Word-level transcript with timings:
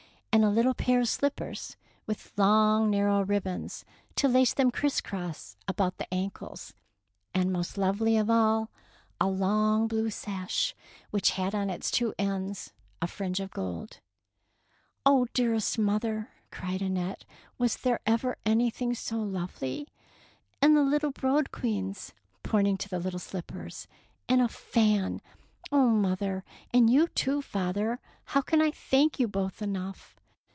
—and 0.41 0.45
a 0.45 0.49
little 0.49 0.73
pair 0.73 1.01
of 1.01 1.09
slippers, 1.09 1.75
with 2.07 2.31
long, 2.37 2.89
narrow 2.89 3.21
ribbons 3.21 3.83
to 4.15 4.29
lace 4.29 4.53
them 4.53 4.71
criss 4.71 5.01
cross 5.01 5.57
about 5.67 5.97
the 5.97 6.11
ankles, 6.11 6.73
and, 7.33 7.51
most 7.51 7.77
lovely 7.77 8.15
of 8.17 8.29
179 8.29 8.69
DEEDS 9.19 9.35
OF 9.35 9.39
DARING 9.39 9.51
all, 9.51 9.51
a 9.51 9.51
long 9.77 9.87
blue 9.89 10.09
sash, 10.09 10.73
which 11.09 11.31
had 11.31 11.53
on 11.53 11.69
its 11.69 11.91
two 11.91 12.13
ends 12.17 12.71
a 13.01 13.07
fringe 13.07 13.41
of 13.41 13.51
gold.'' 13.51 13.99
Oh, 15.05 15.27
dearest 15.33 15.77
mother,'^ 15.77 16.29
cried 16.49 16.81
Annette, 16.81 17.25
"was 17.57 17.75
there 17.75 17.99
ever 18.07 18.37
anything 18.45 18.93
so 18.95 19.17
lovely; 19.17 19.85
and 20.61 20.77
the 20.77 20.81
little 20.81 21.11
brodequins," 21.11 22.13
pointing 22.41 22.77
to 22.77 22.87
the 22.89 22.99
little 22.99 23.19
slippers, 23.19 23.85
"and 24.29 24.41
a 24.41 24.47
fan! 24.47 25.21
Oh, 25.73 25.89
mother, 25.89 26.45
and 26.73 26.89
you, 26.89 27.09
too, 27.09 27.41
father, 27.41 27.99
how 28.27 28.41
can 28.41 28.61
I 28.61 28.71
thank 28.71 29.19
you 29.19 29.27
both 29.27 29.61
enough? 29.61 30.15